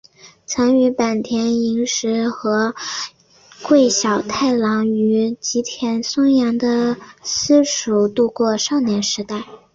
[0.47, 2.73] 曾与坂田银时和
[3.61, 9.45] 桂小太郎于吉田松阳的私塾度过少年时代。